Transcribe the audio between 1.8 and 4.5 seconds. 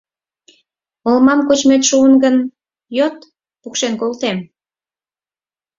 шуын гын, йод— пукшен колтем!